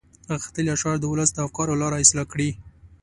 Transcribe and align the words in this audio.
غښتلي 0.39 0.69
اشعار 0.75 0.97
د 1.01 1.05
ولس 1.13 1.29
د 1.33 1.37
افکارو 1.47 1.79
لاره 1.81 2.01
اصلاح 2.05 2.25
کړي. 2.33 2.49